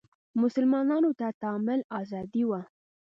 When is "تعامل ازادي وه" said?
1.41-2.61